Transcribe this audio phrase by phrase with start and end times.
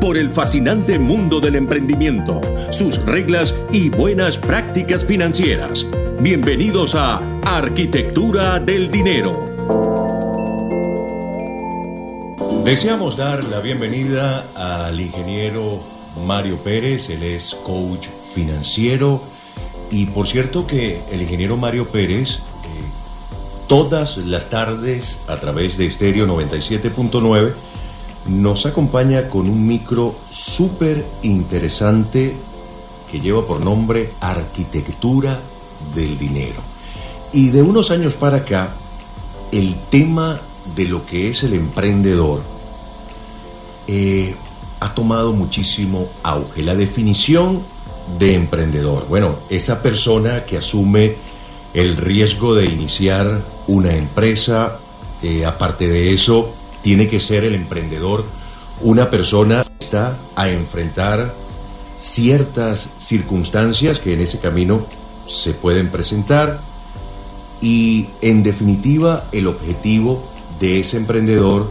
[0.00, 2.40] por el fascinante mundo del emprendimiento,
[2.70, 5.86] sus reglas y buenas prácticas financieras.
[6.20, 9.48] Bienvenidos a Arquitectura del Dinero.
[12.64, 15.80] Deseamos dar la bienvenida al ingeniero
[16.26, 19.22] Mario Pérez, él es coach financiero
[19.90, 22.38] y por cierto que el ingeniero Mario Pérez eh,
[23.68, 27.52] todas las tardes a través de Estéreo 97.9
[28.28, 32.36] nos acompaña con un micro súper interesante
[33.10, 35.38] que lleva por nombre Arquitectura
[35.94, 36.60] del Dinero.
[37.32, 38.70] Y de unos años para acá,
[39.52, 40.38] el tema
[40.76, 42.40] de lo que es el emprendedor
[43.86, 44.34] eh,
[44.80, 46.62] ha tomado muchísimo auge.
[46.62, 47.62] La definición
[48.18, 51.14] de emprendedor, bueno, esa persona que asume
[51.74, 54.78] el riesgo de iniciar una empresa,
[55.22, 56.52] eh, aparte de eso,
[56.88, 58.24] tiene que ser el emprendedor
[58.80, 61.34] una persona está a enfrentar
[61.98, 64.86] ciertas circunstancias que en ese camino
[65.26, 66.62] se pueden presentar
[67.60, 70.26] y en definitiva el objetivo
[70.60, 71.70] de ese emprendedor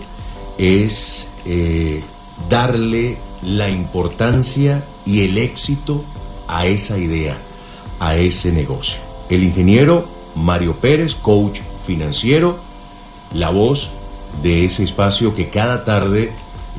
[0.59, 2.03] es eh,
[2.47, 6.03] darle la importancia y el éxito
[6.47, 7.35] a esa idea,
[7.99, 8.99] a ese negocio.
[9.29, 12.59] El ingeniero Mario Pérez, coach financiero,
[13.33, 13.89] la voz
[14.41, 16.31] de ese espacio que cada tarde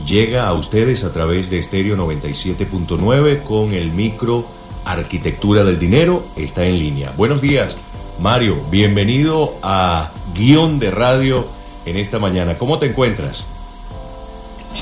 [0.07, 4.47] llega a ustedes a través de Estéreo 97.9 con el micro
[4.85, 6.23] Arquitectura del Dinero.
[6.37, 7.13] Está en línea.
[7.17, 7.77] Buenos días,
[8.21, 8.57] Mario.
[8.71, 11.47] Bienvenido a Guión de Radio
[11.85, 12.57] en esta mañana.
[12.57, 13.45] ¿Cómo te encuentras?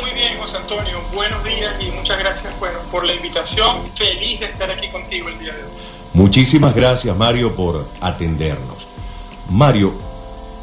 [0.00, 1.00] Muy bien, José Antonio.
[1.14, 2.52] Buenos días y muchas gracias
[2.90, 3.78] por la invitación.
[3.94, 5.70] Feliz de estar aquí contigo el día de hoy.
[6.16, 8.86] Muchísimas gracias, Mario, por atendernos.
[9.50, 9.92] Mario,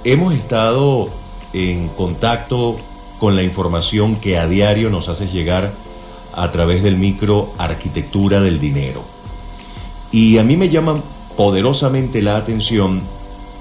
[0.04, 1.10] hemos estado
[1.54, 2.78] en contacto
[3.20, 5.72] con la información que a diario nos haces llegar
[6.34, 9.04] a través del micro Arquitectura del Dinero.
[10.12, 11.02] Y a mí me llaman
[11.38, 13.02] poderosamente la atención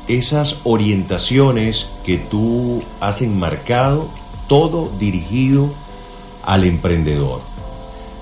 [0.09, 4.09] esas orientaciones que tú has enmarcado,
[4.49, 5.73] todo dirigido
[6.43, 7.41] al emprendedor,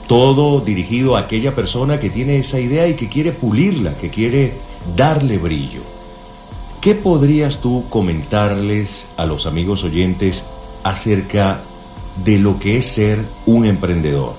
[0.07, 4.55] todo dirigido a aquella persona que tiene esa idea y que quiere pulirla, que quiere
[4.97, 5.81] darle brillo.
[6.81, 10.43] ¿Qué podrías tú comentarles a los amigos oyentes
[10.83, 11.61] acerca
[12.17, 14.35] de lo que es ser un emprendedor?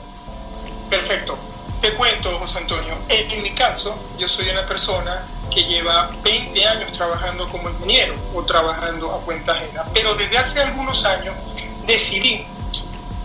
[0.90, 1.38] Perfecto.
[1.82, 2.96] Te cuento, José Antonio.
[3.10, 8.42] En, mi caso, yo soy una persona que lleva 20 años trabajando como ingeniero o
[8.42, 11.36] trabajando a cuenta ajena, pero desde hace algunos años
[11.86, 12.44] decidí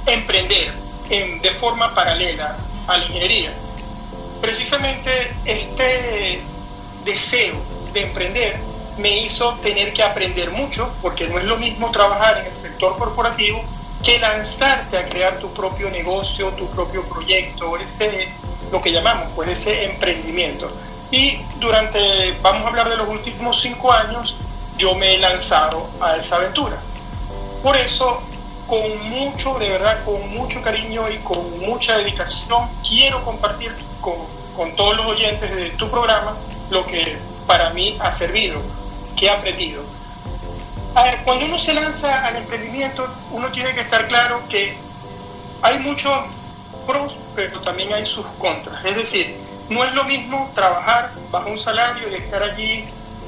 [0.04, 0.74] emprender
[1.08, 2.54] de forma paralela
[2.86, 3.52] a la ingeniería.
[4.42, 6.42] Precisamente este
[7.06, 7.56] deseo
[7.94, 12.46] de emprender me hizo tener que aprender mucho, porque no es lo mismo trabajar en
[12.46, 13.62] el sector corporativo
[14.02, 18.28] que lanzarte a crear tu propio negocio, tu propio proyecto, ese,
[18.70, 20.70] lo que llamamos pues ese emprendimiento.
[21.10, 24.36] Y durante, vamos a hablar de los últimos cinco años,
[24.76, 26.76] yo me he lanzado a esa aventura.
[27.62, 28.22] Por eso,
[28.66, 34.14] con mucho, de verdad, con mucho cariño y con mucha dedicación, quiero compartir con,
[34.56, 36.36] con todos los oyentes de tu programa
[36.70, 38.60] lo que para mí ha servido
[39.16, 39.82] que he aprendido.
[40.94, 44.74] A ver, cuando uno se lanza al emprendimiento, uno tiene que estar claro que
[45.62, 46.12] hay muchos
[46.86, 48.84] pros, pero también hay sus contras.
[48.84, 49.36] Es decir,
[49.68, 52.84] no es lo mismo trabajar bajo un salario y estar allí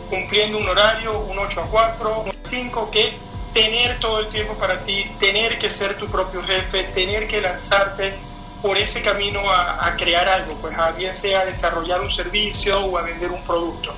[0.08, 3.12] cumpliendo un horario, un 8 a 4, un 5, que
[3.52, 8.14] tener todo el tiempo para ti, tener que ser tu propio jefe, tener que lanzarte
[8.62, 12.96] por ese camino a, a crear algo, pues a bien sea desarrollar un servicio o
[12.96, 13.94] a vender un producto.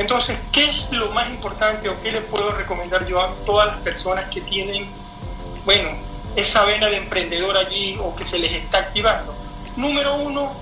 [0.00, 3.76] Entonces, ¿qué es lo más importante o qué le puedo recomendar yo a todas las
[3.80, 4.86] personas que tienen,
[5.66, 5.90] bueno,
[6.36, 9.36] esa vena de emprendedor allí o que se les está activando?
[9.76, 10.56] Número uno,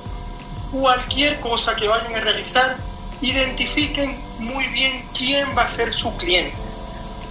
[0.72, 2.78] cualquier cosa que vayan a realizar,
[3.20, 6.56] identifiquen muy bien quién va a ser su cliente,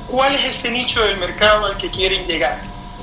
[0.10, 2.58] cuál es ese nicho del mercado al que quieren llegar.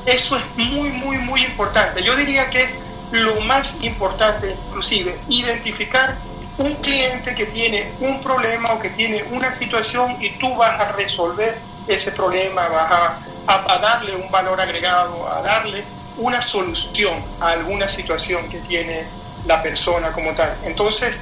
[0.07, 2.03] Eso es muy, muy, muy importante.
[2.03, 2.79] Yo diría que es
[3.11, 6.17] lo más importante, inclusive, identificar
[6.59, 10.93] un cliente que tiene un problema o que tiene una situación y tú vas a
[10.93, 11.59] resolver
[11.89, 13.13] ese problema, vas
[13.47, 15.85] a, darle un valor agregado, a darle
[16.17, 19.05] una solución a alguna situación que tiene
[19.47, 20.57] la persona como tal.
[20.65, 21.15] Entonces,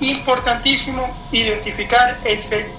[0.00, 2.70] Importantísimo identificar ese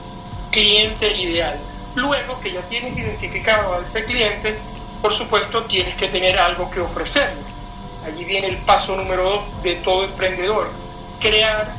[0.50, 1.60] cliente ideal.
[1.94, 4.58] Luego que ya tienes identificado a ese cliente,
[5.04, 7.44] por supuesto tienes que tener algo que ofrecerle.
[8.08, 10.72] Allí viene el paso número dos de todo emprendedor,
[11.20, 11.72] crear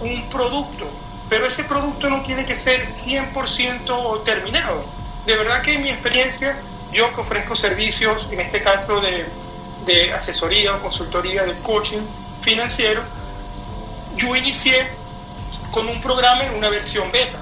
[0.00, 0.86] un producto.
[1.28, 4.84] Pero ese producto no tiene que ser 100% terminado.
[5.26, 6.58] De verdad que en mi experiencia,
[6.92, 9.26] yo que ofrezco servicios, en este caso de,
[9.86, 12.02] de asesoría o consultoría de coaching
[12.42, 13.02] financiero,
[14.16, 14.88] yo inicié
[15.70, 17.38] con un programa en una versión beta.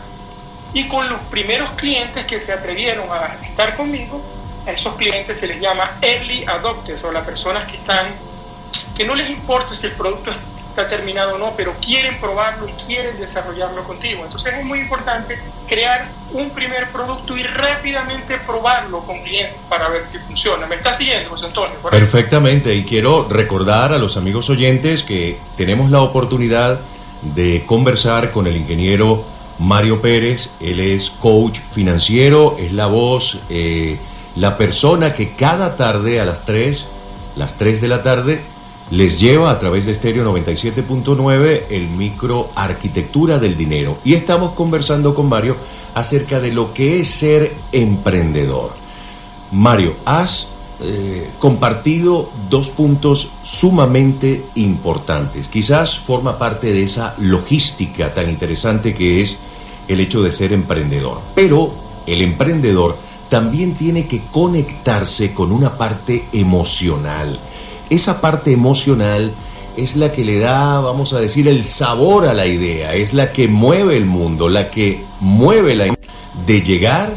[0.74, 4.20] Y con los primeros clientes que se atrevieron a estar conmigo,
[4.66, 8.06] a esos clientes se les llama early adopters o las personas que están,
[8.94, 10.30] que no les importa si el producto
[10.68, 14.22] está terminado o no, pero quieren probarlo y quieren desarrollarlo contigo.
[14.24, 20.02] Entonces es muy importante crear un primer producto y rápidamente probarlo con clientes para ver
[20.10, 20.66] si funciona.
[20.66, 21.74] ¿Me está siguiendo, José Antonio?
[21.90, 26.78] Perfectamente, y quiero recordar a los amigos oyentes que tenemos la oportunidad
[27.22, 29.24] de conversar con el ingeniero
[29.58, 30.50] Mario Pérez.
[30.60, 33.98] Él es coach financiero, es la voz, eh,
[34.36, 36.86] la persona que cada tarde a las 3,
[37.36, 38.40] las 3 de la tarde,
[38.90, 43.98] les lleva a través de Estéreo 97.9 el micro Arquitectura del Dinero.
[44.04, 45.56] Y estamos conversando con Mario
[45.94, 48.70] acerca de lo que es ser emprendedor.
[49.52, 50.48] Mario, has
[50.80, 55.48] eh, compartido dos puntos sumamente importantes.
[55.48, 59.36] Quizás forma parte de esa logística tan interesante que es
[59.88, 61.20] el hecho de ser emprendedor.
[61.34, 61.72] Pero
[62.06, 62.96] el emprendedor
[63.28, 67.38] también tiene que conectarse con una parte emocional.
[67.90, 69.32] Esa parte emocional
[69.76, 73.32] es la que le da, vamos a decir, el sabor a la idea, es la
[73.32, 75.96] que mueve el mundo, la que mueve la
[76.46, 77.12] de llegar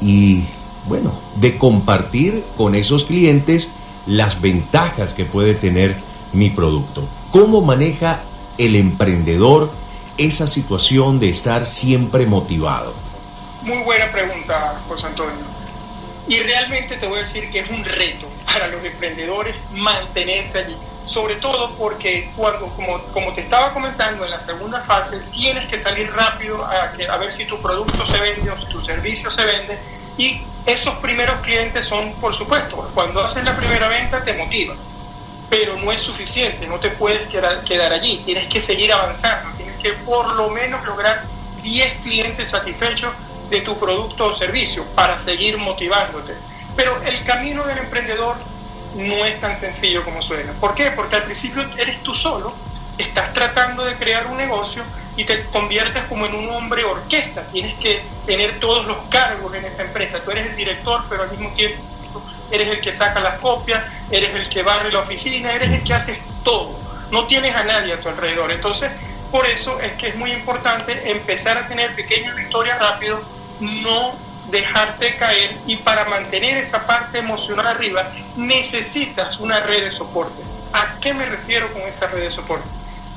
[0.00, 0.44] y
[0.86, 3.68] bueno, de compartir con esos clientes
[4.06, 5.94] las ventajas que puede tener
[6.32, 7.08] mi producto.
[7.30, 8.20] ¿Cómo maneja
[8.58, 9.70] el emprendedor
[10.18, 12.92] esa situación de estar siempre motivado?
[13.62, 15.44] Muy buena pregunta, José Antonio.
[16.28, 20.76] Y realmente te voy a decir que es un reto para los emprendedores mantenerse allí.
[21.06, 25.78] Sobre todo porque cuando, como, como te estaba comentando en la segunda fase, tienes que
[25.78, 29.78] salir rápido a, ver si tu producto se vende o si tu servicio se vende
[30.16, 34.74] y esos primeros clientes son, por supuesto, cuando haces la primera venta te motiva,
[35.50, 39.76] pero no es suficiente, no te puedes quedar, quedar allí, tienes que seguir avanzando, tienes
[39.82, 41.24] que por lo menos lograr
[41.60, 43.12] 10 clientes satisfechos
[43.50, 46.34] de tu producto o servicio para seguir motivándote.
[46.76, 48.36] Pero el camino del emprendedor
[48.96, 50.52] no es tan sencillo como suena.
[50.54, 50.90] ¿Por qué?
[50.90, 52.54] Porque al principio eres tú solo,
[52.98, 54.82] estás tratando de crear un negocio
[55.16, 57.42] y te conviertes como en un hombre orquesta.
[57.52, 60.20] Tienes que tener todos los cargos en esa empresa.
[60.24, 61.82] Tú eres el director, pero al mismo tiempo
[62.50, 65.94] eres el que saca las copias, eres el que barre la oficina, eres el que
[65.94, 66.78] hace todo.
[67.10, 68.50] No tienes a nadie a tu alrededor.
[68.50, 68.90] Entonces,
[69.30, 73.20] por eso es que es muy importante empezar a tener pequeñas victorias rápido,
[73.60, 74.14] no
[74.50, 80.42] dejarte caer y para mantener esa parte emocional arriba necesitas una red de soporte.
[80.72, 82.68] ¿A qué me refiero con esa red de soporte?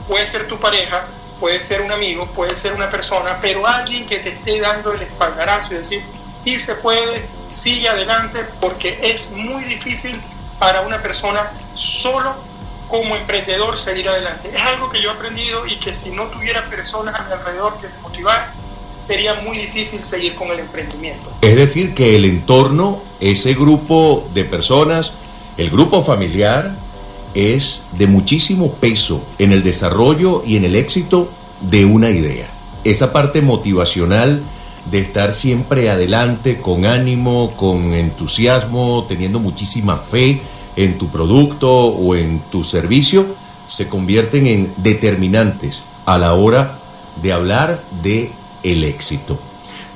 [0.07, 1.05] Puede ser tu pareja,
[1.39, 5.01] puede ser un amigo, puede ser una persona, pero alguien que te esté dando el
[5.01, 6.03] espaldarazo y decir,
[6.37, 10.19] sí se puede, sigue adelante, porque es muy difícil
[10.59, 12.35] para una persona solo
[12.87, 14.49] como emprendedor seguir adelante.
[14.49, 17.79] Es algo que yo he aprendido y que si no tuviera personas a mi alrededor
[17.79, 18.49] que me motivaran,
[19.07, 21.31] sería muy difícil seguir con el emprendimiento.
[21.41, 25.13] Es decir, que el entorno, ese grupo de personas,
[25.57, 26.75] el grupo familiar,
[27.33, 32.47] es de muchísimo peso en el desarrollo y en el éxito de una idea.
[32.83, 34.41] Esa parte motivacional
[34.91, 40.41] de estar siempre adelante, con ánimo, con entusiasmo, teniendo muchísima fe
[40.75, 43.25] en tu producto o en tu servicio,
[43.69, 46.77] se convierten en determinantes a la hora
[47.21, 48.31] de hablar de
[48.63, 49.37] el éxito.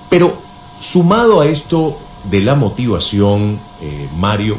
[0.09, 0.35] Pero
[0.79, 1.97] sumado a esto
[2.29, 4.57] de la motivación, eh, Mario,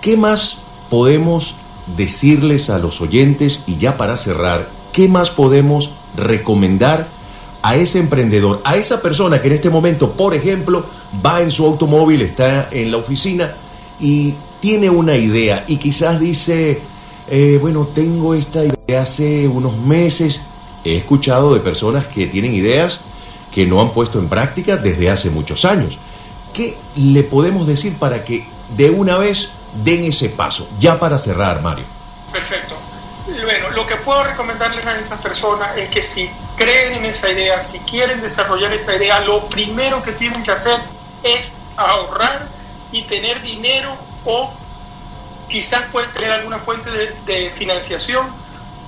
[0.00, 0.58] ¿qué más
[0.90, 1.54] podemos
[1.96, 7.06] decirles a los oyentes y ya para cerrar, ¿qué más podemos recomendar
[7.62, 10.84] a ese emprendedor, a esa persona que en este momento, por ejemplo,
[11.24, 13.52] va en su automóvil, está en la oficina
[14.00, 16.80] y tiene una idea y quizás dice,
[17.28, 20.42] eh, bueno, tengo esta idea hace unos meses,
[20.84, 23.00] he escuchado de personas que tienen ideas
[23.56, 25.98] que no han puesto en práctica desde hace muchos años.
[26.54, 28.46] ¿Qué le podemos decir para que
[28.76, 29.48] de una vez
[29.84, 30.68] den ese paso.
[30.78, 31.84] Ya para cerrar, Mario.
[32.32, 32.74] Perfecto.
[33.26, 37.62] Bueno, lo que puedo recomendarles a esas personas es que si creen en esa idea,
[37.62, 40.78] si quieren desarrollar esa idea, lo primero que tienen que hacer
[41.22, 42.46] es ahorrar
[42.92, 44.52] y tener dinero o
[45.48, 48.26] quizás pueden tener alguna fuente de, financiación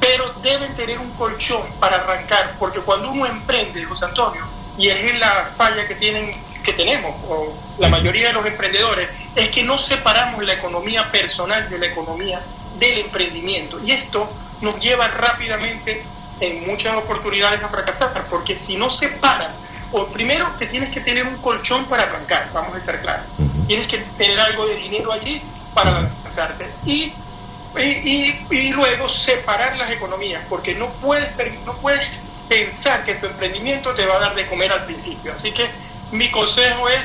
[0.00, 4.46] pero deben tener un colchón para arrancar, porque cuando uno emprende, José Antonio,
[4.78, 6.32] y es la falla que tienen
[6.62, 11.68] que tenemos, o la mayoría de los emprendedores, es que no separamos la economía personal
[11.68, 12.40] de la economía
[12.78, 13.80] del emprendimiento.
[13.82, 14.30] Y esto
[14.60, 16.02] nos lleva rápidamente
[16.40, 19.50] en muchas oportunidades a fracasar, porque si no separas,
[19.92, 23.26] o primero te tienes que tener un colchón para arrancar, vamos a estar claros.
[23.66, 25.40] Tienes que tener algo de dinero allí
[25.74, 26.66] para lanzarte.
[26.84, 27.12] Y,
[27.78, 31.30] y, y, luego separar las economías, porque no puedes,
[31.64, 32.17] no puedes
[32.48, 35.32] pensar que tu emprendimiento te va a dar de comer al principio.
[35.34, 35.68] Así que
[36.12, 37.00] mi consejo es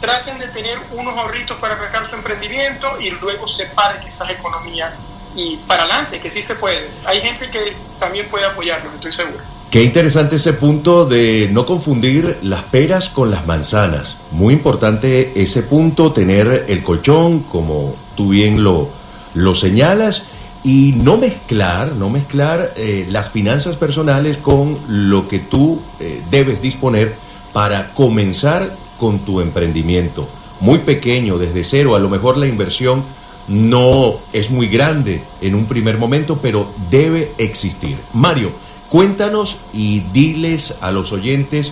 [0.00, 4.98] traten de tener unos ahorritos para arrancar su emprendimiento y luego separen esas economías
[5.34, 6.88] y para adelante, que sí se puede.
[7.04, 9.44] Hay gente que también puede apoyarlos, estoy seguro.
[9.70, 14.16] Qué interesante ese punto de no confundir las peras con las manzanas.
[14.30, 18.88] Muy importante ese punto, tener el colchón, como tú bien lo,
[19.34, 20.22] lo señalas,
[20.66, 26.60] y no mezclar, no mezclar eh, las finanzas personales con lo que tú eh, debes
[26.60, 27.14] disponer
[27.52, 30.28] para comenzar con tu emprendimiento.
[30.58, 33.04] Muy pequeño, desde cero, a lo mejor la inversión
[33.46, 37.96] no es muy grande en un primer momento, pero debe existir.
[38.12, 38.50] Mario,
[38.88, 41.70] cuéntanos y diles a los oyentes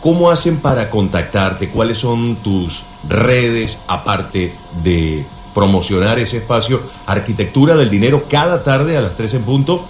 [0.00, 4.52] cómo hacen para contactarte, cuáles son tus redes, aparte
[4.84, 5.26] de
[5.58, 9.84] promocionar ese espacio Arquitectura del Dinero cada tarde a las 3 en punto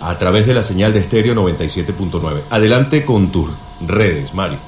[0.00, 2.42] a través de la señal de estéreo 97.9.
[2.50, 3.50] Adelante con tus
[3.84, 4.58] redes, Mario.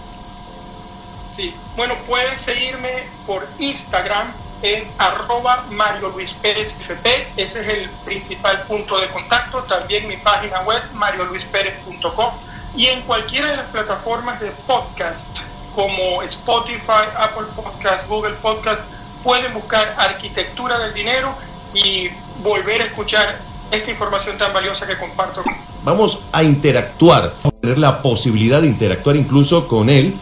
[1.37, 2.91] Sí, bueno, pueden seguirme
[3.29, 4.27] por Instagram
[4.63, 10.17] en arroba Mario Luis Pérez FP, ese es el principal punto de contacto, también mi
[10.17, 12.31] página web marioluispérez.com
[12.75, 15.29] y en cualquiera de las plataformas de podcast
[15.77, 18.83] como Spotify, Apple Podcast, Google Podcast,
[19.23, 21.35] pueden buscar Arquitectura del Dinero
[21.75, 22.09] y
[22.43, 23.39] volver a escuchar
[23.71, 25.43] esta información tan valiosa que comparto.
[25.85, 30.15] Vamos a interactuar, a tener la posibilidad de interactuar incluso con él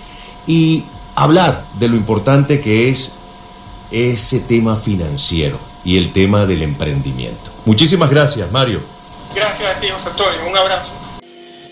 [0.47, 3.13] y hablar de lo importante que es
[3.91, 7.51] ese tema financiero y el tema del emprendimiento.
[7.65, 8.81] Muchísimas gracias, Mario.
[9.35, 10.41] Gracias a ti, José Antonio.
[10.49, 10.93] Un abrazo.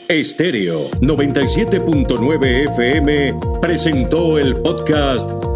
[0.09, 5.31] Estéreo 97.9 FM presentó el podcast